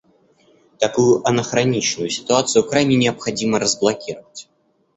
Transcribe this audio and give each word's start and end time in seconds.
Такую 0.79 1.23
анахроничную 1.27 2.09
ситуацию 2.09 2.63
крайне 2.67 2.95
необходимо 2.95 3.59
разблокировать. 3.59 4.49